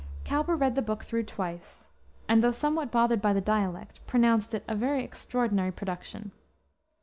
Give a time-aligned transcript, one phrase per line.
[0.23, 1.89] Cowper read the book through twice,
[2.27, 6.31] and, though somewhat bothered by the dialect, pronounced it a "very extraordinary production."